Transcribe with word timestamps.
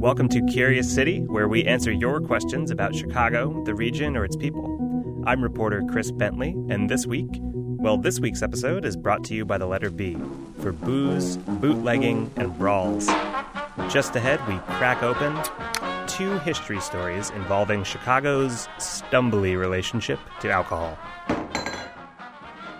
Welcome 0.00 0.28
to 0.30 0.42
Curious 0.46 0.92
City, 0.92 1.20
where 1.20 1.46
we 1.46 1.64
answer 1.64 1.92
your 1.92 2.20
questions 2.20 2.72
about 2.72 2.96
Chicago, 2.96 3.62
the 3.64 3.74
region, 3.74 4.16
or 4.16 4.24
its 4.24 4.34
people. 4.36 5.22
I'm 5.24 5.40
reporter 5.40 5.82
Chris 5.88 6.10
Bentley, 6.10 6.56
and 6.68 6.90
this 6.90 7.06
week, 7.06 7.28
well, 7.40 7.98
this 7.98 8.18
week's 8.18 8.42
episode 8.42 8.84
is 8.84 8.96
brought 8.96 9.22
to 9.24 9.34
you 9.34 9.44
by 9.44 9.58
the 9.58 9.66
letter 9.66 9.90
B 9.90 10.16
for 10.58 10.72
booze, 10.72 11.36
bootlegging, 11.36 12.32
and 12.36 12.56
brawls. 12.58 13.06
Just 13.88 14.16
ahead, 14.16 14.44
we 14.48 14.58
crack 14.74 15.04
open 15.04 15.38
two 16.08 16.36
history 16.40 16.80
stories 16.80 17.30
involving 17.30 17.84
Chicago's 17.84 18.66
stumbly 18.78 19.54
relationship 19.54 20.18
to 20.40 20.50
alcohol. 20.50 20.98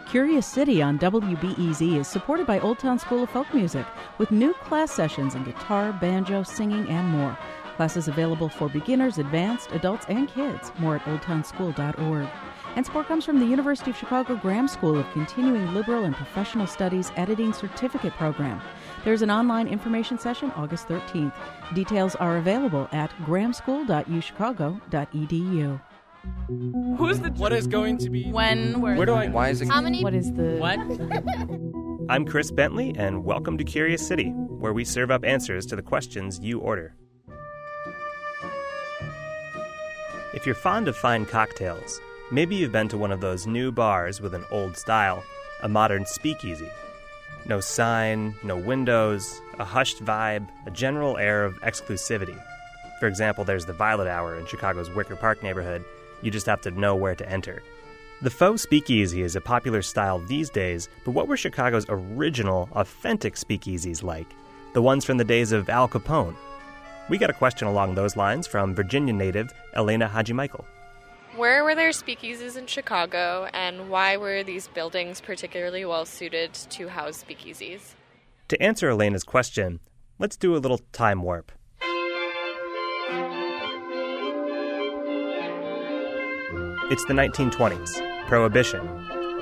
Curious 0.09 0.46
City 0.46 0.80
on 0.80 0.98
WBEZ 0.98 1.98
is 1.98 2.09
supported 2.09 2.46
by 2.46 2.59
Old 2.61 2.79
Town 2.79 2.98
School 2.98 3.24
of 3.24 3.30
Folk 3.30 3.52
Music 3.52 3.84
with 4.16 4.30
new 4.30 4.54
class 4.54 4.91
sessions 4.91 5.34
in 5.34 5.45
guitar, 5.45 5.92
banjo, 5.92 6.42
singing, 6.42 6.88
and 6.88 7.06
more. 7.09 7.37
Classes 7.77 8.09
available 8.09 8.48
for 8.48 8.70
beginners, 8.70 9.19
advanced, 9.19 9.70
adults, 9.73 10.06
and 10.09 10.27
kids. 10.27 10.73
More 10.78 10.97
at 10.97 11.02
oldtownschool.org. 11.02 12.27
And 12.74 12.86
support 12.86 13.06
comes 13.06 13.27
from 13.27 13.38
the 13.38 13.45
University 13.45 13.91
of 13.91 13.98
Chicago 13.98 14.36
Graham 14.36 14.66
School 14.66 14.98
of 14.98 15.10
Continuing 15.10 15.74
Liberal 15.74 16.05
and 16.05 16.16
Professional 16.16 16.66
Studies 16.66 17.12
Editing 17.16 17.52
Certificate 17.52 18.14
Program. 18.14 18.62
There's 19.05 19.20
an 19.20 19.30
online 19.30 19.69
information 19.69 20.19
session 20.19 20.50
August 20.52 20.88
13th. 20.88 21.34
Details 21.75 22.16
are 22.16 22.38
available 22.38 22.88
at 22.92 23.11
grahamschool.uchicago.edu. 23.27 25.80
Who's 26.96 27.20
the 27.20 27.30
What 27.37 27.52
is 27.52 27.66
going 27.66 27.98
to 27.98 28.10
be? 28.10 28.30
when 28.30 28.80
where, 28.80 28.96
Where 28.96 29.06
do 29.06 29.14
I? 29.14 29.28
Why 29.28 29.48
is 29.48 29.60
it? 29.60 29.69
how 29.69 29.80
many 29.80 30.02
What 30.02 30.14
is 30.14 30.32
the. 30.32 30.56
what? 30.59 30.78
I'm 32.10 32.24
Chris 32.24 32.50
Bentley, 32.50 32.95
and 32.96 33.24
welcome 33.24 33.56
to 33.59 33.64
Curious 33.64 34.06
City, 34.06 34.30
where 34.30 34.72
we 34.72 34.84
serve 34.84 35.10
up 35.10 35.24
answers 35.24 35.66
to 35.66 35.77
the 35.77 35.83
questions 35.83 36.38
you 36.41 36.59
order. 36.59 36.95
If 40.34 40.44
you're 40.47 40.55
fond 40.55 40.88
of 40.88 40.97
fine 40.97 41.25
cocktails, 41.27 42.00
maybe 42.31 42.56
you've 42.56 42.72
been 42.72 42.88
to 42.88 42.98
one 42.98 43.12
of 43.12 43.20
those 43.20 43.47
new 43.47 43.72
bars 43.72 44.20
with 44.20 44.34
an 44.34 44.44
old 44.50 44.77
style, 44.77 45.22
a 45.62 45.69
modern 45.69 46.05
speakeasy. 46.06 46.70
No 47.47 47.60
sign, 47.60 48.34
no 48.42 48.56
windows, 48.56 49.41
a 49.58 49.64
hushed 49.64 50.05
vibe, 50.05 50.47
a 50.66 50.70
general 50.70 51.16
air 51.16 51.44
of 51.44 51.55
exclusivity. 51.60 52.38
For 53.00 53.06
example, 53.06 53.44
there's 53.44 53.66
the 53.66 53.72
Violet 53.72 54.08
Hour 54.08 54.36
in 54.38 54.47
Chicago's 54.47 54.91
Wicker 54.91 55.16
Park 55.16 55.42
neighborhood. 55.42 55.84
You 56.22 56.30
just 56.30 56.47
have 56.47 56.61
to 56.62 56.70
know 56.70 56.97
where 56.97 57.14
to 57.14 57.28
enter. 57.28 57.62
The 58.20 58.30
faux 58.30 58.62
speakeasy 58.62 59.22
is 59.22 59.36
a 59.36 59.41
popular 59.41 59.80
style 59.80 60.19
these 60.19 60.50
days, 60.50 60.88
but 61.05 61.12
what 61.12 61.28
were 61.28 61.36
Chicago's 61.36 61.86
original, 61.88 62.69
authentic 62.72 63.36
speakeasies 63.36 64.02
like? 64.02 64.27
The 64.72 64.83
ones 64.83 65.05
from 65.05 65.19
the 65.19 65.25
days 65.25 65.52
of 65.52 65.69
Al 65.69 65.88
Capone? 65.88 66.34
We 67.08 67.16
got 67.16 67.30
a 67.30 67.34
question 67.34 67.69
along 67.69 67.94
those 67.94 68.16
lines 68.16 68.47
from 68.47 68.75
Virginia 68.75 69.14
native 69.14 69.52
Elena 69.75 70.08
Haji 70.08 70.33
Michael. 70.33 70.66
Where 71.36 71.62
were 71.62 71.77
there 71.77 71.91
speakeasies 71.91 72.56
in 72.56 72.66
Chicago, 72.66 73.48
and 73.55 73.88
why 73.88 74.16
were 74.16 74.42
these 74.42 74.66
buildings 74.66 75.20
particularly 75.20 75.84
well 75.84 76.05
suited 76.05 76.53
to 76.55 76.88
house 76.88 77.22
speakeasies? 77.22 77.94
To 78.48 78.60
answer 78.60 78.88
Elena's 78.88 79.22
question, 79.22 79.78
let's 80.19 80.36
do 80.36 80.56
a 80.56 80.58
little 80.58 80.80
time 80.92 81.22
warp. 81.22 81.53
It's 86.91 87.05
the 87.05 87.12
1920s, 87.12 88.28
Prohibition. 88.28 88.81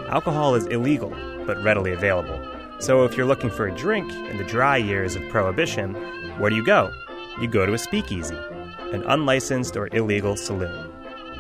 Alcohol 0.09 0.57
is 0.57 0.67
illegal, 0.67 1.11
but 1.47 1.63
readily 1.63 1.93
available. 1.93 2.45
So 2.81 3.05
if 3.05 3.17
you're 3.17 3.25
looking 3.25 3.51
for 3.51 3.69
a 3.69 3.77
drink 3.77 4.11
in 4.13 4.37
the 4.37 4.43
dry 4.43 4.79
years 4.79 5.15
of 5.15 5.23
Prohibition, 5.29 5.95
where 6.41 6.51
do 6.51 6.57
you 6.57 6.65
go? 6.65 6.91
You 7.41 7.47
go 7.47 7.65
to 7.65 7.75
a 7.75 7.79
speakeasy, 7.79 8.35
an 8.91 9.05
unlicensed 9.05 9.77
or 9.77 9.89
illegal 9.93 10.37
saloon. 10.37 10.91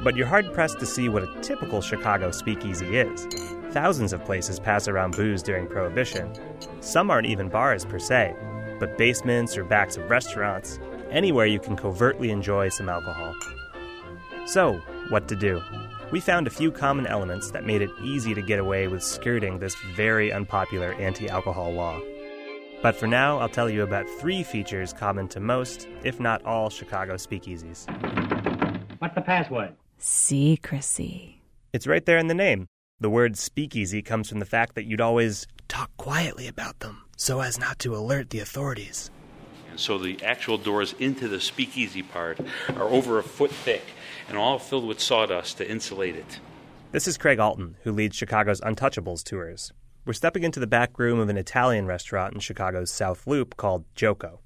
But 0.05 0.15
you're 0.15 0.29
hard 0.29 0.55
pressed 0.55 0.79
to 0.79 0.87
see 0.87 1.09
what 1.09 1.25
a 1.25 1.41
typical 1.41 1.81
Chicago 1.81 2.31
speakeasy 2.31 2.99
is. 2.99 3.27
Thousands 3.73 4.12
of 4.12 4.25
places 4.25 4.61
pass 4.61 4.87
around 4.87 5.17
booze 5.17 5.43
during 5.43 5.67
Prohibition. 5.67 6.33
Some 6.78 7.11
aren't 7.11 7.27
even 7.27 7.49
bars 7.49 7.84
per 7.84 7.99
se, 7.99 8.37
but 8.78 8.97
basements 8.97 9.56
or 9.56 9.65
backs 9.65 9.97
of 9.97 10.09
restaurants, 10.09 10.78
anywhere 11.11 11.47
you 11.47 11.59
can 11.59 11.75
covertly 11.75 12.31
enjoy 12.31 12.69
some 12.69 12.88
alcohol. 12.88 13.34
So, 14.47 14.81
what 15.09 15.27
to 15.27 15.34
do? 15.34 15.61
We 16.12 16.21
found 16.21 16.47
a 16.47 16.50
few 16.50 16.71
common 16.71 17.09
elements 17.09 17.50
that 17.50 17.65
made 17.65 17.83
it 17.83 17.91
easy 18.00 18.33
to 18.33 18.41
get 18.41 18.61
away 18.61 18.87
with 18.87 19.03
skirting 19.03 19.59
this 19.59 19.75
very 19.97 20.33
unpopular 20.33 20.93
anti 20.94 21.28
alcohol 21.28 21.72
law. 21.72 22.00
But 22.81 22.94
for 22.94 23.09
now, 23.09 23.39
I'll 23.39 23.49
tell 23.49 23.69
you 23.69 23.83
about 23.83 24.09
three 24.21 24.44
features 24.44 24.93
common 24.93 25.27
to 25.28 25.41
most, 25.41 25.89
if 26.05 26.21
not 26.21 26.44
all, 26.44 26.71
Chicago 26.71 27.15
speakeasies. 27.15 27.87
What's 29.00 29.17
the 29.17 29.21
password? 29.21 29.75
Secrecy. 29.99 31.43
It's 31.72 31.89
right 31.89 32.06
there 32.06 32.19
in 32.19 32.28
the 32.28 32.34
name. 32.34 32.69
The 33.00 33.11
word 33.11 33.37
speakeasy 33.37 34.00
comes 34.00 34.28
from 34.28 34.38
the 34.38 34.47
fact 34.47 34.77
that 34.77 34.84
you'd 34.84 35.00
always 35.00 35.49
talk 35.67 35.91
quietly 35.97 36.47
about 36.47 36.78
them 36.78 37.03
so 37.17 37.41
as 37.41 37.59
not 37.59 37.81
to 37.81 37.97
alert 37.97 38.31
the 38.31 38.38
authorities. 38.38 39.11
And 39.71 39.81
so 39.81 39.99
the 39.99 40.25
actual 40.25 40.56
doors 40.56 40.94
into 41.00 41.27
the 41.27 41.41
speakeasy 41.41 42.05
part 42.05 42.38
are 42.77 42.88
over 42.88 43.19
a 43.19 43.25
foot 43.25 43.50
thick 43.50 43.83
and 44.28 44.37
all 44.37 44.59
filled 44.59 44.87
with 44.87 45.00
sawdust 45.00 45.59
to 45.59 45.70
insulate 45.70 46.16
it. 46.16 46.41
This 46.92 47.06
is 47.09 47.19
Craig 47.19 47.38
Alton, 47.38 47.76
who 47.82 47.92
leads 47.92 48.16
Chicago's 48.16 48.60
Untouchables 48.60 49.22
tours. 49.22 49.72
We're 50.04 50.12
stepping 50.12 50.44
into 50.44 50.60
the 50.60 50.66
back 50.66 50.98
room 50.98 51.19
of 51.19 51.28
an 51.28 51.37
Italian 51.37 51.87
restaurant 51.87 52.34
in 52.34 52.41
Chicago's 52.41 52.91
South 52.91 53.26
Loop 53.26 53.56
called 53.56 53.84
Gioco. 53.94 54.38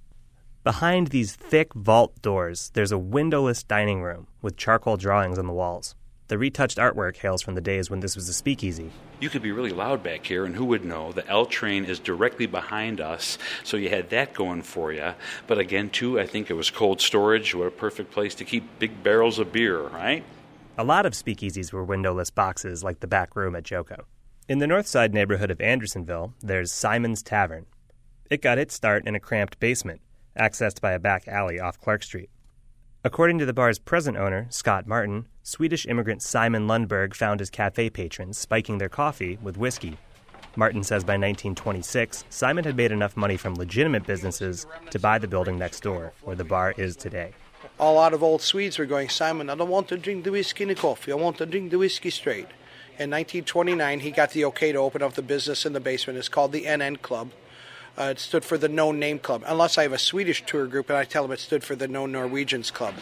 Behind 0.64 1.08
these 1.08 1.36
thick 1.36 1.72
vault 1.74 2.20
doors, 2.22 2.70
there's 2.74 2.92
a 2.92 2.98
windowless 2.98 3.62
dining 3.62 4.02
room 4.02 4.26
with 4.42 4.56
charcoal 4.56 4.96
drawings 4.96 5.38
on 5.38 5.46
the 5.46 5.52
walls. 5.52 5.94
The 6.30 6.38
retouched 6.38 6.78
artwork 6.78 7.16
hails 7.16 7.42
from 7.42 7.56
the 7.56 7.60
days 7.60 7.90
when 7.90 7.98
this 7.98 8.14
was 8.14 8.28
a 8.28 8.32
speakeasy. 8.32 8.92
You 9.18 9.28
could 9.28 9.42
be 9.42 9.50
really 9.50 9.72
loud 9.72 10.04
back 10.04 10.24
here, 10.24 10.44
and 10.44 10.54
who 10.54 10.64
would 10.66 10.84
know? 10.84 11.10
The 11.10 11.26
L 11.26 11.44
train 11.44 11.84
is 11.84 11.98
directly 11.98 12.46
behind 12.46 13.00
us, 13.00 13.36
so 13.64 13.76
you 13.76 13.88
had 13.88 14.10
that 14.10 14.32
going 14.32 14.62
for 14.62 14.92
you. 14.92 15.14
But 15.48 15.58
again, 15.58 15.90
too, 15.90 16.20
I 16.20 16.26
think 16.26 16.48
it 16.48 16.54
was 16.54 16.70
cold 16.70 17.00
storage. 17.00 17.52
What 17.52 17.66
a 17.66 17.72
perfect 17.72 18.12
place 18.12 18.36
to 18.36 18.44
keep 18.44 18.78
big 18.78 19.02
barrels 19.02 19.40
of 19.40 19.50
beer, 19.50 19.80
right? 19.88 20.22
A 20.78 20.84
lot 20.84 21.04
of 21.04 21.14
speakeasies 21.14 21.72
were 21.72 21.82
windowless 21.82 22.30
boxes 22.30 22.84
like 22.84 23.00
the 23.00 23.08
back 23.08 23.34
room 23.34 23.56
at 23.56 23.64
Gioco. 23.64 24.04
In 24.48 24.60
the 24.60 24.68
north 24.68 24.86
side 24.86 25.12
neighborhood 25.12 25.50
of 25.50 25.60
Andersonville, 25.60 26.34
there's 26.40 26.70
Simon's 26.70 27.24
Tavern. 27.24 27.66
It 28.30 28.40
got 28.40 28.56
its 28.56 28.72
start 28.72 29.04
in 29.04 29.16
a 29.16 29.20
cramped 29.20 29.58
basement, 29.58 30.00
accessed 30.38 30.80
by 30.80 30.92
a 30.92 31.00
back 31.00 31.26
alley 31.26 31.58
off 31.58 31.80
Clark 31.80 32.04
Street. 32.04 32.30
According 33.02 33.38
to 33.38 33.46
the 33.46 33.54
bar's 33.54 33.78
present 33.78 34.18
owner, 34.18 34.46
Scott 34.50 34.86
Martin, 34.86 35.24
Swedish 35.42 35.86
immigrant 35.86 36.20
Simon 36.20 36.66
Lundberg 36.66 37.14
found 37.14 37.40
his 37.40 37.48
cafe 37.48 37.88
patrons 37.88 38.36
spiking 38.36 38.76
their 38.76 38.90
coffee 38.90 39.38
with 39.40 39.56
whiskey. 39.56 39.96
Martin 40.54 40.84
says 40.84 41.02
by 41.02 41.14
1926, 41.14 42.24
Simon 42.28 42.64
had 42.64 42.76
made 42.76 42.92
enough 42.92 43.16
money 43.16 43.38
from 43.38 43.54
legitimate 43.54 44.04
businesses 44.04 44.66
to 44.90 44.98
buy 44.98 45.16
the 45.16 45.26
building 45.26 45.58
next 45.58 45.82
door, 45.82 46.12
where 46.24 46.36
the 46.36 46.44
bar 46.44 46.74
is 46.76 46.94
today. 46.94 47.32
A 47.78 47.90
lot 47.90 48.12
of 48.12 48.22
old 48.22 48.42
Swedes 48.42 48.78
were 48.78 48.84
going, 48.84 49.08
Simon, 49.08 49.48
I 49.48 49.54
don't 49.54 49.70
want 49.70 49.88
to 49.88 49.96
drink 49.96 50.24
the 50.24 50.32
whiskey 50.32 50.64
and 50.64 50.70
the 50.70 50.74
coffee. 50.74 51.10
I 51.10 51.14
want 51.14 51.38
to 51.38 51.46
drink 51.46 51.70
the 51.70 51.78
whiskey 51.78 52.10
straight. 52.10 52.48
In 52.98 53.08
1929, 53.08 54.00
he 54.00 54.10
got 54.10 54.32
the 54.32 54.44
okay 54.44 54.72
to 54.72 54.78
open 54.78 55.00
up 55.00 55.14
the 55.14 55.22
business 55.22 55.64
in 55.64 55.72
the 55.72 55.80
basement. 55.80 56.18
It's 56.18 56.28
called 56.28 56.52
the 56.52 56.64
NN 56.64 57.00
Club. 57.00 57.30
Uh, 57.98 58.04
it 58.04 58.18
stood 58.18 58.44
for 58.44 58.56
the 58.56 58.68
No 58.68 58.92
Name 58.92 59.18
Club. 59.18 59.42
Unless 59.46 59.76
I 59.76 59.82
have 59.82 59.92
a 59.92 59.98
Swedish 59.98 60.44
tour 60.46 60.66
group 60.66 60.88
and 60.88 60.98
I 60.98 61.04
tell 61.04 61.22
them 61.24 61.32
it 61.32 61.40
stood 61.40 61.64
for 61.64 61.74
the 61.74 61.88
No 61.88 62.06
Norwegians 62.06 62.70
Club. 62.70 62.94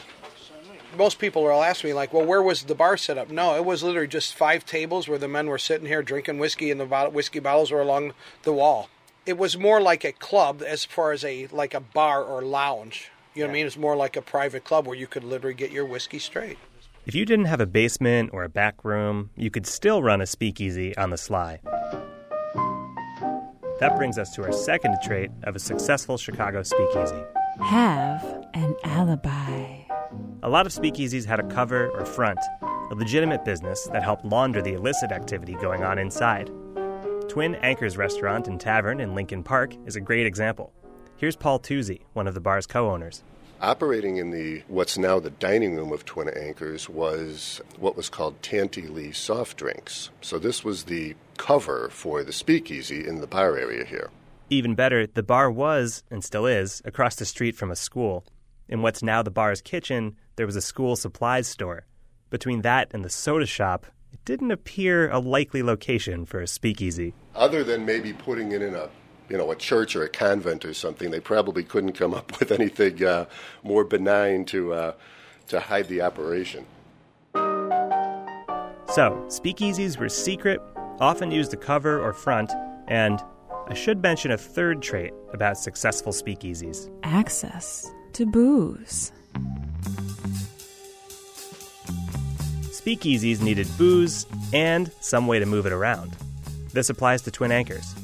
Most 0.97 1.19
people 1.19 1.43
will 1.43 1.63
ask 1.63 1.85
me, 1.85 1.93
like, 1.93 2.13
well, 2.13 2.25
where 2.25 2.43
was 2.43 2.63
the 2.63 2.75
bar 2.75 2.97
set 2.97 3.19
up? 3.19 3.31
No, 3.31 3.55
it 3.55 3.65
was 3.65 3.83
literally 3.83 4.09
just 4.09 4.35
five 4.35 4.65
tables 4.65 5.07
where 5.07 5.19
the 5.19 5.29
men 5.29 5.47
were 5.47 5.59
sitting 5.59 5.87
here 5.87 6.03
drinking 6.03 6.39
whiskey 6.39 6.71
and 6.71 6.81
the 6.81 6.87
whiskey 7.13 7.39
bottles 7.41 7.71
were 7.71 7.83
along 7.83 8.15
the 8.43 8.53
wall. 8.53 8.89
It 9.27 9.37
was 9.37 9.59
more 9.59 9.81
like 9.81 10.05
a 10.05 10.13
club 10.13 10.63
as 10.67 10.87
far 10.87 11.13
as 11.13 11.23
a 11.23 11.47
like 11.49 11.75
a 11.75 11.81
bar 11.81 12.25
or 12.25 12.43
lounge. 12.43 13.11
You 13.35 13.43
know 13.43 13.49
what 13.49 13.51
I 13.51 13.55
mean? 13.55 13.67
It's 13.67 13.77
more 13.77 13.95
like 13.95 14.17
a 14.17 14.23
private 14.23 14.65
club 14.65 14.87
where 14.87 14.97
you 14.97 15.07
could 15.07 15.23
literally 15.23 15.55
get 15.55 15.71
your 15.71 15.85
whiskey 15.85 16.19
straight. 16.19 16.59
If 17.05 17.15
you 17.15 17.25
didn't 17.25 17.45
have 17.45 17.61
a 17.61 17.67
basement 17.67 18.31
or 18.33 18.43
a 18.43 18.49
back 18.49 18.85
room, 18.85 19.31
you 19.37 19.51
could 19.51 19.67
still 19.67 20.03
run 20.03 20.21
a 20.21 20.27
speakeasy 20.27 20.97
on 20.97 21.11
the 21.11 21.19
sly. 21.19 21.61
That 23.79 23.97
brings 23.97 24.19
us 24.19 24.35
to 24.35 24.43
our 24.43 24.51
second 24.51 24.97
trait 25.05 25.31
of 25.45 25.55
a 25.55 25.61
successful 25.61 26.19
Chicago 26.19 26.65
speakeasy. 26.65 27.23
Have 27.63 28.49
an 28.55 28.75
alibi. 28.83 29.83
A 30.43 30.49
lot 30.49 30.67
of 30.67 30.73
speakeasies 30.73 31.25
had 31.25 31.39
a 31.39 31.45
cover 31.45 31.89
or 31.91 32.05
front, 32.05 32.41
a 32.63 32.95
legitimate 32.97 33.45
business 33.45 33.89
that 33.93 34.03
helped 34.03 34.25
launder 34.25 34.61
the 34.63 34.73
illicit 34.73 35.13
activity 35.13 35.55
going 35.55 35.85
on 35.85 35.97
inside. 35.97 36.51
Twin 37.29 37.55
Anchors 37.57 37.97
Restaurant 37.97 38.49
and 38.49 38.61
Tavern 38.61 38.99
in 38.99 39.15
Lincoln 39.15 39.45
Park 39.45 39.75
is 39.87 39.95
a 39.95 40.01
great 40.01 40.27
example. 40.27 40.73
Here's 41.17 41.37
Paul 41.37 41.61
Tuzzi, 41.61 42.01
one 42.15 42.27
of 42.27 42.35
the 42.35 42.41
bar's 42.41 42.67
co 42.67 42.91
owners. 42.91 43.23
Operating 43.61 44.19
in 44.19 44.31
the 44.31 44.63
what's 44.69 44.97
now 44.97 45.19
the 45.19 45.31
dining 45.31 45.75
room 45.75 45.93
of 45.93 46.05
Twin 46.05 46.29
Anchors 46.29 46.89
was 46.89 47.61
what 47.77 47.97
was 47.97 48.09
called 48.09 48.41
Tante 48.41 48.87
Lee 48.87 49.11
soft 49.11 49.57
drinks. 49.57 50.11
So 50.21 50.39
this 50.39 50.63
was 50.63 50.85
the 50.85 51.17
cover 51.39 51.89
for 51.91 52.23
the 52.23 52.33
speakeasy 52.33 53.07
in 53.07 53.21
the 53.21 53.27
bar 53.27 53.57
area 53.57 53.85
here. 53.85 54.11
Even 54.49 54.77
better, 54.77 55.09
the 55.09 55.25
bar 55.25 55.51
was, 55.51 56.05
and 56.09 56.23
still 56.23 56.47
is, 56.47 56.81
across 56.85 57.17
the 57.17 57.25
street 57.25 57.57
from 57.57 57.73
a 57.73 57.77
school. 57.77 58.25
In 58.69 58.81
what's 58.81 59.03
now 59.03 59.23
the 59.23 59.31
bar's 59.31 59.61
kitchen, 59.61 60.17
there 60.37 60.47
was 60.47 60.57
a 60.57 60.63
school 60.63 60.95
supplies 60.95 61.49
store. 61.49 61.85
Between 62.31 62.63
that 62.63 62.89
and 62.95 63.05
the 63.05 63.11
soda 63.11 63.47
shop, 63.47 63.87
it 64.13 64.25
didn't 64.25 64.53
appear 64.53 65.11
a 65.11 65.19
likely 65.19 65.65
location 65.65 66.25
for 66.27 66.41
a 66.41 66.47
speakeasy. 66.47 67.13
Other 67.35 67.65
than 67.65 67.85
maybe 67.85 68.13
putting 68.13 68.53
it 68.53 68.63
in 68.63 68.75
a 68.75 68.89
you 69.29 69.37
know, 69.37 69.51
a 69.51 69.57
church 69.57 69.95
or 69.95 70.05
a 70.05 70.09
convent 70.09 70.65
or 70.65 70.75
something, 70.75 71.11
they 71.11 71.21
probably 71.21 71.63
couldn't 71.63 71.93
come 71.93 72.15
up 72.15 72.39
with 72.41 72.51
anything 72.53 73.05
uh, 73.05 73.27
more 73.63 73.85
benign 73.85 74.45
to 74.47 74.73
uh, 74.73 74.93
to 75.49 75.61
hide 75.61 75.89
the 75.89 76.03
operation. 76.03 76.67
So, 78.95 79.23
speakeasies 79.29 79.99
were 79.99 80.09
secret, 80.09 80.61
often 80.99 81.31
used 81.31 81.51
to 81.51 81.57
cover 81.57 82.01
or 82.01 82.13
front, 82.13 82.51
and 82.89 83.23
I 83.69 83.75
should 83.75 84.03
mention 84.03 84.31
a 84.31 84.39
third 84.39 84.81
trait 84.83 85.13
about 85.33 85.59
successful 85.59 86.13
speakeasies 86.13 86.91
access 87.03 87.87
to 88.15 88.25
booze. 88.25 89.13
Speakeasies 92.71 93.43
needed 93.43 93.69
booze 93.77 94.27
and 94.55 94.91
some 95.01 95.27
way 95.27 95.39
to 95.39 95.45
move 95.45 95.67
it 95.67 95.73
around. 95.73 96.17
This 96.73 96.89
applies 96.89 97.21
to 97.23 97.31
Twin 97.31 97.53
Anchors. 97.53 97.95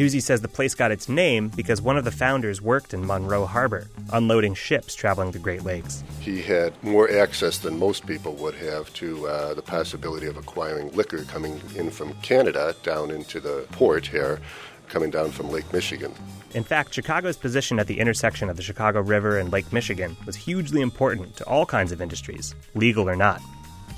Tuzzi 0.00 0.22
says 0.22 0.40
the 0.40 0.48
place 0.48 0.74
got 0.74 0.90
its 0.90 1.10
name 1.10 1.48
because 1.48 1.82
one 1.82 1.98
of 1.98 2.06
the 2.06 2.10
founders 2.10 2.62
worked 2.62 2.94
in 2.94 3.06
Monroe 3.06 3.44
Harbor, 3.44 3.86
unloading 4.14 4.54
ships 4.54 4.94
traveling 4.94 5.30
the 5.30 5.38
Great 5.38 5.62
Lakes. 5.62 6.02
He 6.20 6.40
had 6.40 6.72
more 6.82 7.10
access 7.10 7.58
than 7.58 7.78
most 7.78 8.06
people 8.06 8.32
would 8.36 8.54
have 8.54 8.90
to 8.94 9.28
uh, 9.28 9.52
the 9.52 9.60
possibility 9.60 10.26
of 10.26 10.38
acquiring 10.38 10.90
liquor 10.92 11.24
coming 11.24 11.60
in 11.76 11.90
from 11.90 12.14
Canada 12.22 12.74
down 12.82 13.10
into 13.10 13.40
the 13.40 13.66
port 13.72 14.06
here, 14.06 14.40
coming 14.88 15.10
down 15.10 15.32
from 15.32 15.50
Lake 15.50 15.70
Michigan. 15.70 16.14
In 16.54 16.64
fact, 16.64 16.94
Chicago's 16.94 17.36
position 17.36 17.78
at 17.78 17.86
the 17.86 18.00
intersection 18.00 18.48
of 18.48 18.56
the 18.56 18.62
Chicago 18.62 19.02
River 19.02 19.36
and 19.36 19.52
Lake 19.52 19.70
Michigan 19.70 20.16
was 20.24 20.34
hugely 20.34 20.80
important 20.80 21.36
to 21.36 21.44
all 21.44 21.66
kinds 21.66 21.92
of 21.92 22.00
industries, 22.00 22.54
legal 22.74 23.06
or 23.06 23.16
not. 23.16 23.42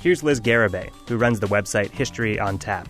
Here's 0.01 0.21
Liz 0.21 0.41
Garibay, 0.41 0.89
who 1.07 1.15
runs 1.15 1.39
the 1.39 1.47
website 1.47 1.91
History 1.91 2.41
on 2.41 2.57
Tap. 2.57 2.89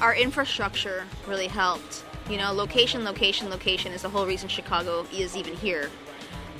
Our 0.00 0.16
infrastructure 0.16 1.04
really 1.28 1.46
helped. 1.46 2.02
You 2.28 2.38
know, 2.38 2.52
location, 2.52 3.04
location, 3.04 3.50
location 3.50 3.92
is 3.92 4.02
the 4.02 4.08
whole 4.08 4.26
reason 4.26 4.48
Chicago 4.48 5.06
is 5.12 5.36
even 5.36 5.54
here. 5.54 5.90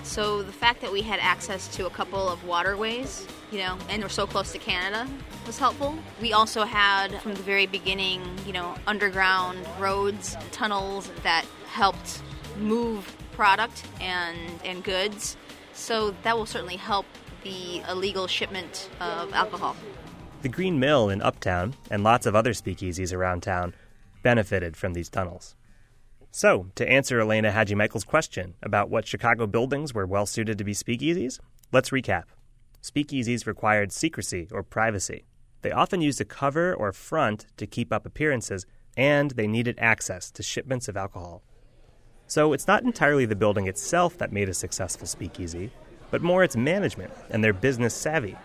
So 0.04 0.42
the 0.42 0.52
fact 0.52 0.80
that 0.82 0.92
we 0.92 1.02
had 1.02 1.18
access 1.18 1.66
to 1.74 1.86
a 1.86 1.90
couple 1.90 2.28
of 2.28 2.44
waterways, 2.44 3.26
you 3.50 3.58
know, 3.58 3.76
and 3.88 4.00
we're 4.00 4.08
so 4.08 4.28
close 4.28 4.52
to 4.52 4.58
Canada 4.58 5.10
was 5.44 5.58
helpful. 5.58 5.98
We 6.22 6.32
also 6.32 6.62
had 6.62 7.20
from 7.20 7.34
the 7.34 7.42
very 7.42 7.66
beginning, 7.66 8.22
you 8.46 8.52
know, 8.52 8.76
underground 8.86 9.58
roads, 9.80 10.36
tunnels 10.52 11.10
that 11.24 11.44
helped 11.66 12.22
move 12.56 13.16
product 13.32 13.84
and 14.00 14.38
and 14.64 14.84
goods. 14.84 15.36
So 15.72 16.14
that 16.22 16.38
will 16.38 16.46
certainly 16.46 16.76
help 16.76 17.06
the 17.42 17.82
illegal 17.90 18.28
shipment 18.28 18.88
of 19.00 19.32
alcohol. 19.34 19.74
The 20.42 20.48
Green 20.48 20.78
Mill 20.78 21.08
in 21.08 21.20
Uptown 21.20 21.74
and 21.90 22.04
lots 22.04 22.26
of 22.26 22.36
other 22.36 22.52
speakeasies 22.52 23.12
around 23.12 23.42
town 23.42 23.74
benefited 24.26 24.76
from 24.76 24.92
these 24.92 25.08
tunnels. 25.08 25.54
So, 26.32 26.66
to 26.74 26.90
answer 26.90 27.20
Elena 27.20 27.52
Hadji-Michael's 27.52 28.02
question 28.02 28.54
about 28.60 28.90
what 28.90 29.06
Chicago 29.06 29.46
buildings 29.46 29.94
were 29.94 30.04
well 30.04 30.26
suited 30.26 30.58
to 30.58 30.64
be 30.64 30.72
speakeasies, 30.72 31.38
let's 31.70 31.90
recap. 31.90 32.24
Speakeasies 32.82 33.46
required 33.46 33.92
secrecy 33.92 34.48
or 34.50 34.64
privacy. 34.64 35.26
They 35.62 35.70
often 35.70 36.00
used 36.00 36.20
a 36.20 36.24
cover 36.24 36.74
or 36.74 36.92
front 36.92 37.46
to 37.56 37.68
keep 37.68 37.92
up 37.92 38.04
appearances, 38.04 38.66
and 38.96 39.30
they 39.30 39.46
needed 39.46 39.78
access 39.78 40.32
to 40.32 40.42
shipments 40.42 40.88
of 40.88 40.96
alcohol. 40.96 41.44
So, 42.26 42.52
it's 42.52 42.66
not 42.66 42.82
entirely 42.82 43.26
the 43.26 43.36
building 43.36 43.68
itself 43.68 44.18
that 44.18 44.32
made 44.32 44.48
a 44.48 44.54
successful 44.54 45.06
speakeasy, 45.06 45.70
but 46.10 46.20
more 46.20 46.42
its 46.42 46.56
management 46.56 47.12
and 47.30 47.44
their 47.44 47.52
business 47.52 47.94
savvy. 47.94 48.36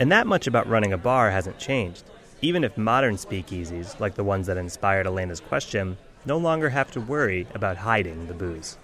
And 0.00 0.10
that 0.10 0.26
much 0.26 0.48
about 0.48 0.66
running 0.66 0.92
a 0.92 0.98
bar 0.98 1.30
hasn't 1.30 1.60
changed 1.60 2.02
even 2.42 2.64
if 2.64 2.76
modern 2.76 3.14
speakeasies, 3.14 3.98
like 4.00 4.16
the 4.16 4.24
ones 4.24 4.48
that 4.48 4.56
inspired 4.56 5.06
Elena's 5.06 5.40
question, 5.40 5.96
no 6.26 6.36
longer 6.36 6.68
have 6.68 6.90
to 6.90 7.00
worry 7.00 7.46
about 7.54 7.76
hiding 7.76 8.26
the 8.26 8.34
booze. 8.34 8.76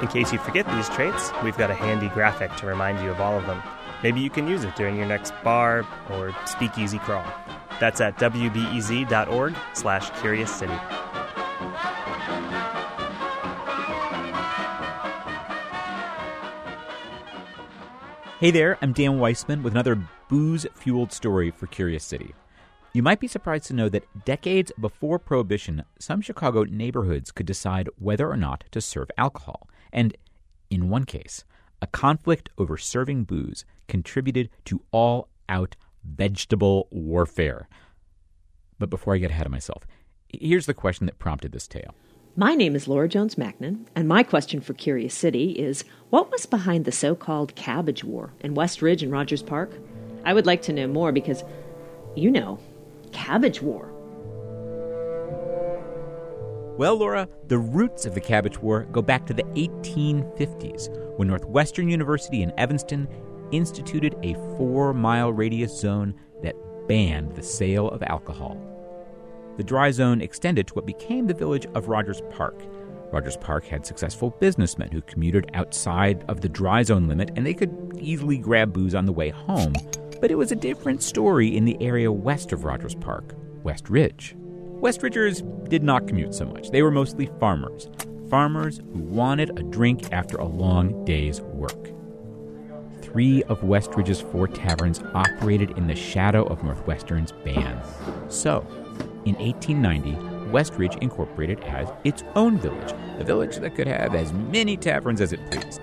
In 0.00 0.08
case 0.08 0.32
you 0.32 0.38
forget 0.40 0.66
these 0.66 0.88
traits, 0.90 1.30
we've 1.44 1.56
got 1.56 1.70
a 1.70 1.74
handy 1.74 2.08
graphic 2.08 2.54
to 2.56 2.66
remind 2.66 3.00
you 3.00 3.10
of 3.10 3.20
all 3.20 3.38
of 3.38 3.46
them. 3.46 3.62
Maybe 4.02 4.20
you 4.20 4.30
can 4.30 4.48
use 4.48 4.64
it 4.64 4.74
during 4.74 4.96
your 4.96 5.06
next 5.06 5.32
bar 5.44 5.86
or 6.10 6.34
speakeasy 6.44 6.98
crawl. 6.98 7.24
That's 7.78 8.00
at 8.00 8.18
wbez.org 8.18 9.54
slash 9.74 10.10
curious 10.20 10.52
city. 10.52 10.74
Hey 18.42 18.50
there, 18.50 18.76
I'm 18.82 18.92
Dan 18.92 19.20
Weissman 19.20 19.62
with 19.62 19.72
another 19.72 20.04
booze 20.28 20.66
fueled 20.74 21.12
story 21.12 21.52
for 21.52 21.68
Curious 21.68 22.02
City. 22.02 22.34
You 22.92 23.00
might 23.00 23.20
be 23.20 23.28
surprised 23.28 23.66
to 23.66 23.72
know 23.72 23.88
that 23.90 24.24
decades 24.24 24.72
before 24.80 25.20
Prohibition, 25.20 25.84
some 26.00 26.20
Chicago 26.20 26.64
neighborhoods 26.64 27.30
could 27.30 27.46
decide 27.46 27.88
whether 28.00 28.28
or 28.28 28.36
not 28.36 28.64
to 28.72 28.80
serve 28.80 29.12
alcohol. 29.16 29.68
And 29.92 30.16
in 30.70 30.88
one 30.88 31.04
case, 31.04 31.44
a 31.80 31.86
conflict 31.86 32.50
over 32.58 32.76
serving 32.76 33.26
booze 33.26 33.64
contributed 33.86 34.50
to 34.64 34.82
all 34.90 35.28
out 35.48 35.76
vegetable 36.02 36.88
warfare. 36.90 37.68
But 38.76 38.90
before 38.90 39.14
I 39.14 39.18
get 39.18 39.30
ahead 39.30 39.46
of 39.46 39.52
myself, 39.52 39.86
here's 40.26 40.66
the 40.66 40.74
question 40.74 41.06
that 41.06 41.20
prompted 41.20 41.52
this 41.52 41.68
tale. 41.68 41.94
My 42.34 42.54
name 42.54 42.74
is 42.74 42.88
Laura 42.88 43.10
Jones 43.10 43.36
Macklin, 43.36 43.86
and 43.94 44.08
my 44.08 44.22
question 44.22 44.62
for 44.62 44.72
Curious 44.72 45.12
City 45.12 45.50
is 45.50 45.84
what 46.08 46.32
was 46.32 46.46
behind 46.46 46.86
the 46.86 46.90
so 46.92 47.14
called 47.14 47.54
Cabbage 47.56 48.04
War 48.04 48.32
in 48.40 48.54
West 48.54 48.80
Ridge 48.80 49.02
and 49.02 49.12
Rogers 49.12 49.42
Park? 49.42 49.70
I 50.24 50.32
would 50.32 50.46
like 50.46 50.62
to 50.62 50.72
know 50.72 50.86
more 50.86 51.12
because, 51.12 51.44
you 52.16 52.30
know, 52.30 52.58
Cabbage 53.12 53.60
War. 53.60 53.92
Well, 56.78 56.96
Laura, 56.96 57.28
the 57.48 57.58
roots 57.58 58.06
of 58.06 58.14
the 58.14 58.20
Cabbage 58.22 58.56
War 58.56 58.84
go 58.84 59.02
back 59.02 59.26
to 59.26 59.34
the 59.34 59.42
1850s 59.42 61.18
when 61.18 61.28
Northwestern 61.28 61.90
University 61.90 62.42
in 62.42 62.58
Evanston 62.58 63.08
instituted 63.52 64.16
a 64.22 64.32
four 64.56 64.94
mile 64.94 65.34
radius 65.34 65.78
zone 65.78 66.14
that 66.42 66.56
banned 66.88 67.36
the 67.36 67.42
sale 67.42 67.90
of 67.90 68.02
alcohol. 68.04 68.71
The 69.56 69.64
dry 69.64 69.90
zone 69.90 70.20
extended 70.22 70.66
to 70.68 70.74
what 70.74 70.86
became 70.86 71.26
the 71.26 71.34
village 71.34 71.66
of 71.74 71.88
Rogers 71.88 72.22
Park. 72.30 72.62
Rogers 73.12 73.36
Park 73.36 73.66
had 73.66 73.84
successful 73.84 74.30
businessmen 74.40 74.90
who 74.90 75.02
commuted 75.02 75.50
outside 75.52 76.24
of 76.28 76.40
the 76.40 76.48
dry 76.48 76.82
zone 76.82 77.06
limit 77.06 77.30
and 77.36 77.44
they 77.44 77.52
could 77.52 77.98
easily 78.00 78.38
grab 78.38 78.72
booze 78.72 78.94
on 78.94 79.04
the 79.04 79.12
way 79.12 79.28
home. 79.28 79.74
But 80.20 80.30
it 80.30 80.36
was 80.36 80.52
a 80.52 80.56
different 80.56 81.02
story 81.02 81.54
in 81.54 81.66
the 81.66 81.76
area 81.82 82.10
west 82.10 82.52
of 82.52 82.64
Rogers 82.64 82.94
Park, 82.94 83.34
West 83.62 83.90
Ridge. 83.90 84.34
West 84.38 85.02
Ridgers 85.02 85.42
did 85.68 85.82
not 85.82 86.08
commute 86.08 86.34
so 86.34 86.46
much. 86.46 86.70
They 86.70 86.82
were 86.82 86.90
mostly 86.90 87.30
farmers. 87.38 87.90
Farmers 88.30 88.78
who 88.92 89.00
wanted 89.00 89.58
a 89.58 89.62
drink 89.62 90.10
after 90.12 90.38
a 90.38 90.46
long 90.46 91.04
day's 91.04 91.42
work. 91.42 91.90
Three 93.02 93.42
of 93.44 93.62
West 93.62 93.94
Ridge's 93.94 94.22
four 94.22 94.48
taverns 94.48 95.00
operated 95.14 95.76
in 95.76 95.86
the 95.86 95.94
shadow 95.94 96.44
of 96.44 96.64
Northwestern's 96.64 97.32
ban. 97.44 97.82
So, 98.28 98.66
in 99.24 99.34
1890, 99.36 100.50
West 100.50 100.74
Ridge 100.74 100.96
incorporated 101.00 101.60
as 101.60 101.88
its 102.04 102.24
own 102.34 102.58
village, 102.58 102.92
a 103.18 103.24
village 103.24 103.56
that 103.56 103.74
could 103.74 103.86
have 103.86 104.14
as 104.14 104.32
many 104.32 104.76
taverns 104.76 105.20
as 105.20 105.32
it 105.32 105.50
pleased. 105.50 105.80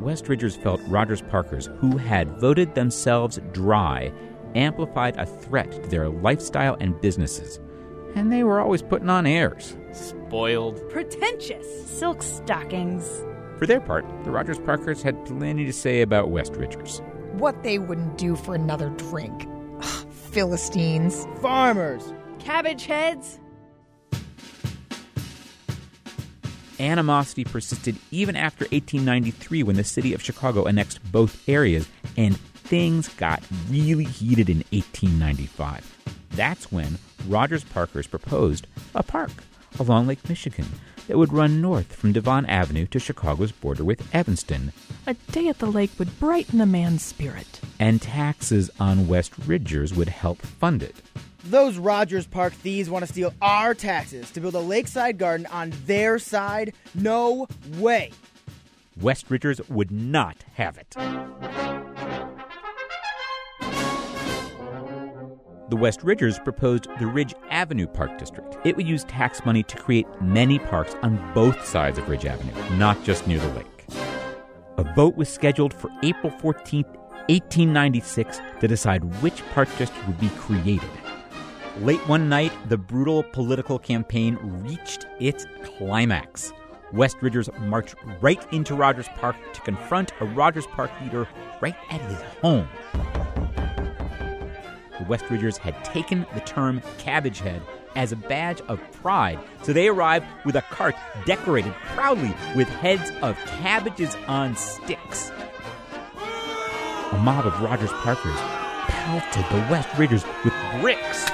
Westridgers 0.00 0.60
felt 0.62 0.80
Rogers 0.88 1.22
Parkers, 1.22 1.68
who 1.78 1.96
had 1.96 2.38
voted 2.40 2.74
themselves 2.74 3.40
dry, 3.52 4.12
amplified 4.54 5.16
a 5.16 5.26
threat 5.26 5.70
to 5.72 5.88
their 5.88 6.08
lifestyle 6.08 6.76
and 6.80 6.98
businesses. 7.00 7.58
And 8.14 8.32
they 8.32 8.44
were 8.44 8.60
always 8.60 8.82
putting 8.82 9.10
on 9.10 9.26
airs. 9.26 9.76
Spoiled. 9.92 10.88
Pretentious. 10.88 11.66
Silk 11.86 12.22
stockings. 12.22 13.24
For 13.58 13.66
their 13.66 13.80
part, 13.80 14.06
the 14.24 14.30
Rogers 14.30 14.58
Parkers 14.60 15.02
had 15.02 15.26
plenty 15.26 15.66
to 15.66 15.72
say 15.72 16.00
about 16.00 16.28
Westridgers. 16.28 17.00
What 17.34 17.62
they 17.62 17.78
wouldn't 17.78 18.16
do 18.16 18.36
for 18.36 18.54
another 18.54 18.90
drink. 18.90 19.46
Philistines. 20.28 21.26
Farmers. 21.40 22.12
Cabbage 22.38 22.86
heads. 22.86 23.38
Animosity 26.80 27.44
persisted 27.44 27.96
even 28.10 28.36
after 28.36 28.64
1893 28.66 29.62
when 29.64 29.76
the 29.76 29.84
city 29.84 30.14
of 30.14 30.22
Chicago 30.22 30.66
annexed 30.66 31.00
both 31.10 31.48
areas, 31.48 31.88
and 32.16 32.38
things 32.38 33.08
got 33.08 33.42
really 33.68 34.04
heated 34.04 34.48
in 34.48 34.58
1895. 34.70 35.96
That's 36.30 36.70
when 36.70 36.98
Rogers 37.26 37.64
Parkers 37.64 38.06
proposed 38.06 38.66
a 38.94 39.02
park 39.02 39.32
along 39.80 40.06
Lake 40.06 40.28
Michigan. 40.28 40.66
That 41.08 41.18
would 41.18 41.32
run 41.32 41.60
north 41.60 41.94
from 41.94 42.12
Devon 42.12 42.46
Avenue 42.46 42.86
to 42.86 43.00
Chicago's 43.00 43.50
border 43.50 43.82
with 43.82 44.14
Evanston. 44.14 44.72
A 45.06 45.14
day 45.32 45.48
at 45.48 45.58
the 45.58 45.66
lake 45.66 45.90
would 45.98 46.20
brighten 46.20 46.60
a 46.60 46.66
man's 46.66 47.02
spirit. 47.02 47.60
And 47.80 48.00
taxes 48.00 48.70
on 48.78 49.08
West 49.08 49.32
Ridgers 49.46 49.92
would 49.94 50.08
help 50.08 50.40
fund 50.40 50.82
it. 50.82 50.96
Those 51.44 51.78
Rogers 51.78 52.26
Park 52.26 52.52
thieves 52.52 52.90
want 52.90 53.06
to 53.06 53.10
steal 53.10 53.32
our 53.40 53.74
taxes 53.74 54.30
to 54.32 54.40
build 54.40 54.54
a 54.54 54.60
lakeside 54.60 55.18
garden 55.18 55.46
on 55.46 55.72
their 55.86 56.18
side? 56.18 56.74
No 56.94 57.48
way. 57.78 58.12
West 59.00 59.26
Ridgers 59.30 59.60
would 59.68 59.90
not 59.90 60.44
have 60.54 60.76
it. 60.76 61.77
The 65.68 65.76
West 65.76 66.02
Ridgers 66.02 66.38
proposed 66.38 66.86
the 66.98 67.06
Ridge 67.06 67.34
Avenue 67.50 67.86
Park 67.86 68.16
District. 68.16 68.56
It 68.64 68.74
would 68.74 68.88
use 68.88 69.04
tax 69.04 69.44
money 69.44 69.62
to 69.64 69.76
create 69.76 70.06
many 70.22 70.58
parks 70.58 70.96
on 71.02 71.20
both 71.34 71.66
sides 71.66 71.98
of 71.98 72.08
Ridge 72.08 72.24
Avenue, 72.24 72.54
not 72.78 73.04
just 73.04 73.26
near 73.26 73.38
the 73.38 73.48
lake. 73.48 73.84
A 74.78 74.84
vote 74.94 75.14
was 75.14 75.28
scheduled 75.28 75.74
for 75.74 75.90
April 76.02 76.32
14, 76.40 76.84
1896, 76.84 78.40
to 78.60 78.66
decide 78.66 79.04
which 79.22 79.44
park 79.52 79.68
district 79.76 80.06
would 80.06 80.18
be 80.18 80.30
created. 80.38 80.88
Late 81.80 82.00
one 82.08 82.30
night, 82.30 82.52
the 82.70 82.78
brutal 82.78 83.22
political 83.22 83.78
campaign 83.78 84.38
reached 84.40 85.06
its 85.20 85.44
climax. 85.64 86.50
West 86.94 87.18
Ridgers 87.20 87.50
marched 87.60 87.94
right 88.22 88.42
into 88.54 88.74
Rogers 88.74 89.08
Park 89.16 89.36
to 89.52 89.60
confront 89.60 90.12
a 90.20 90.24
Rogers 90.24 90.66
Park 90.66 90.90
leader 91.02 91.28
right 91.60 91.76
at 91.90 92.00
his 92.00 92.22
home. 92.40 92.66
The 94.98 95.04
West 95.04 95.30
Ridgers 95.30 95.56
had 95.56 95.84
taken 95.84 96.26
the 96.34 96.40
term 96.40 96.82
cabbage 96.98 97.38
head 97.38 97.62
as 97.94 98.10
a 98.10 98.16
badge 98.16 98.60
of 98.62 98.80
pride, 99.00 99.38
so 99.62 99.72
they 99.72 99.86
arrived 99.86 100.26
with 100.44 100.56
a 100.56 100.62
cart 100.62 100.96
decorated 101.24 101.72
proudly 101.94 102.34
with 102.56 102.68
heads 102.68 103.10
of 103.22 103.36
cabbages 103.60 104.16
on 104.26 104.56
sticks. 104.56 105.30
A 107.12 107.18
mob 107.22 107.46
of 107.46 107.60
Rogers 107.62 107.92
Parkers 107.92 108.36
pelted 108.88 109.44
the 109.50 109.70
West 109.70 109.88
Ridgers 109.96 110.24
with 110.44 110.52
bricks. 110.80 111.26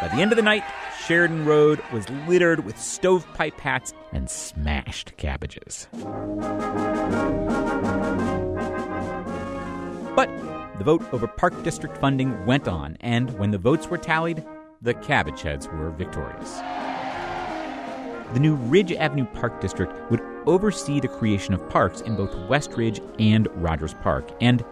By 0.00 0.08
the 0.08 0.22
end 0.22 0.32
of 0.32 0.36
the 0.36 0.42
night, 0.42 0.64
Sheridan 1.06 1.44
Road 1.44 1.82
was 1.92 2.08
littered 2.28 2.64
with 2.64 2.78
stovepipe 2.78 3.58
hats 3.58 3.94
and 4.12 4.28
smashed 4.28 5.16
cabbages. 5.16 5.88
But 10.14 10.28
the 10.78 10.84
vote 10.84 11.02
over 11.12 11.26
park 11.26 11.62
district 11.62 11.96
funding 11.96 12.44
went 12.46 12.68
on, 12.68 12.96
and 13.00 13.30
when 13.38 13.50
the 13.50 13.58
votes 13.58 13.88
were 13.88 13.98
tallied, 13.98 14.44
the 14.82 14.94
cabbage 14.94 15.42
heads 15.42 15.68
were 15.68 15.90
victorious. 15.90 16.58
The 18.34 18.40
new 18.40 18.54
Ridge 18.54 18.92
Avenue 18.92 19.24
Park 19.24 19.60
District 19.60 19.92
would 20.10 20.20
oversee 20.46 21.00
the 21.00 21.08
creation 21.08 21.54
of 21.54 21.68
parks 21.70 22.02
in 22.02 22.14
both 22.14 22.32
West 22.48 22.74
Ridge 22.76 23.00
and 23.18 23.48
Rogers 23.54 23.94
Park, 23.94 24.30
and 24.40 24.64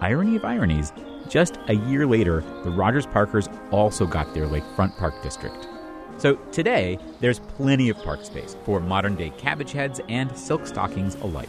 irony 0.00 0.36
of 0.36 0.44
ironies, 0.44 0.92
just 1.28 1.58
a 1.68 1.74
year 1.74 2.06
later, 2.06 2.42
the 2.62 2.70
Rogers 2.70 3.06
Parkers 3.06 3.48
also 3.70 4.06
got 4.06 4.32
their 4.34 4.46
Lakefront 4.46 4.96
Park 4.98 5.22
District. 5.22 5.66
So 6.18 6.36
today, 6.52 6.98
there's 7.20 7.40
plenty 7.40 7.88
of 7.88 7.98
park 7.98 8.24
space 8.24 8.56
for 8.64 8.80
modern 8.80 9.16
day 9.16 9.30
cabbage 9.30 9.72
heads 9.72 10.00
and 10.08 10.36
silk 10.36 10.66
stockings 10.66 11.16
alike. 11.16 11.48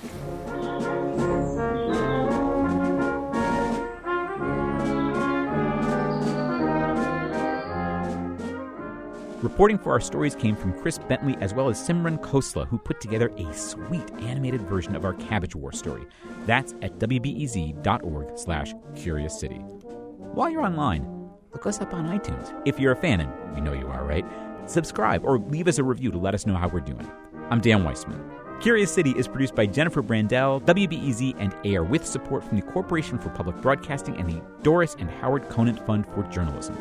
Reporting 9.45 9.77
for 9.77 9.91
our 9.91 9.99
stories 9.99 10.33
came 10.33 10.55
from 10.55 10.73
Chris 10.73 10.97
Bentley 10.97 11.37
as 11.39 11.53
well 11.53 11.69
as 11.69 11.77
Simran 11.77 12.19
Khosla, 12.19 12.67
who 12.67 12.79
put 12.79 12.99
together 12.99 13.27
a 13.37 13.53
sweet 13.53 14.11
animated 14.21 14.61
version 14.61 14.95
of 14.95 15.05
our 15.05 15.13
Cabbage 15.13 15.55
War 15.55 15.71
story. 15.71 16.07
That's 16.47 16.73
at 16.81 16.97
wbez.org 16.97 18.39
slash 18.39 18.73
curious 18.95 19.39
city. 19.39 19.57
While 19.57 20.49
you're 20.49 20.65
online, 20.65 21.29
look 21.53 21.67
us 21.67 21.79
up 21.79 21.93
on 21.93 22.07
iTunes. 22.07 22.59
If 22.65 22.79
you're 22.79 22.93
a 22.93 22.95
fan, 22.95 23.21
and 23.21 23.53
we 23.53 23.61
know 23.61 23.73
you 23.73 23.85
are, 23.85 24.03
right? 24.03 24.25
Subscribe 24.65 25.23
or 25.23 25.37
leave 25.37 25.67
us 25.67 25.77
a 25.77 25.83
review 25.83 26.09
to 26.09 26.17
let 26.17 26.33
us 26.33 26.47
know 26.47 26.55
how 26.55 26.67
we're 26.67 26.79
doing. 26.79 27.07
I'm 27.51 27.61
Dan 27.61 27.83
Weissman. 27.83 28.19
Curious 28.61 28.91
City 28.91 29.11
is 29.11 29.27
produced 29.27 29.53
by 29.53 29.67
Jennifer 29.67 30.01
Brandel, 30.01 30.59
WBEZ, 30.63 31.35
and 31.37 31.53
AIR 31.63 31.83
with 31.83 32.03
support 32.03 32.43
from 32.43 32.59
the 32.59 32.65
Corporation 32.65 33.19
for 33.19 33.29
Public 33.29 33.57
Broadcasting 33.57 34.17
and 34.17 34.27
the 34.27 34.41
Doris 34.63 34.95
and 34.97 35.07
Howard 35.07 35.49
Conant 35.49 35.85
Fund 35.85 36.07
for 36.15 36.23
Journalism. 36.31 36.75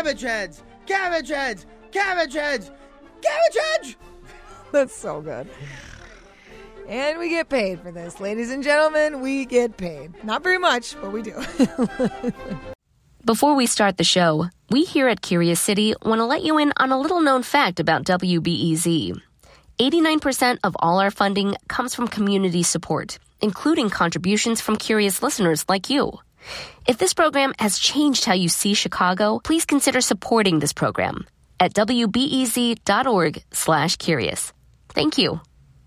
Cabbage 0.04 0.22
heads! 0.22 0.64
Cabbage 0.86 1.30
heads! 1.30 1.66
Cabbage 1.94 2.34
heads! 2.34 2.72
Cabbage 3.22 3.58
heads! 3.64 3.96
That's 4.74 4.94
so 4.94 5.22
good. 5.22 5.48
And 6.90 7.20
we 7.20 7.30
get 7.30 7.48
paid 7.48 7.80
for 7.80 7.90
this. 7.90 8.20
Ladies 8.20 8.52
and 8.52 8.62
gentlemen, 8.62 9.22
we 9.22 9.46
get 9.46 9.78
paid. 9.78 10.22
Not 10.26 10.44
very 10.44 10.58
much, 10.58 11.00
but 11.00 11.14
we 11.14 11.22
do. 11.22 11.42
Before 13.26 13.56
we 13.56 13.66
start 13.66 13.96
the 13.96 14.04
show, 14.04 14.50
we 14.70 14.84
here 14.84 15.08
at 15.08 15.22
Curious 15.22 15.62
City 15.62 15.96
want 16.04 16.20
to 16.20 16.26
let 16.26 16.44
you 16.44 16.58
in 16.58 16.74
on 16.76 16.92
a 16.92 17.00
little 17.00 17.22
known 17.22 17.42
fact 17.42 17.80
about 17.80 18.04
WBEZ. 18.04 19.22
89% 19.80 20.58
of 20.66 20.76
all 20.80 21.00
our 21.00 21.12
funding 21.12 21.56
comes 21.70 21.96
from 21.96 22.10
community 22.10 22.64
support, 22.64 23.20
including 23.42 23.90
contributions 23.90 24.60
from 24.60 24.76
curious 24.76 25.24
listeners 25.24 25.64
like 25.70 25.90
you. 25.90 26.20
If 26.88 26.98
this 26.98 27.14
program 27.14 27.54
has 27.60 27.78
changed 27.80 28.26
how 28.26 28.34
you 28.34 28.50
see 28.50 28.74
Chicago, 28.74 29.40
please 29.44 29.66
consider 29.66 30.02
supporting 30.02 30.60
this 30.60 30.74
program 30.74 31.26
at 31.60 31.74
wbez.org/curious. 31.74 34.54
Thank 34.90 35.18
you. 35.18 35.40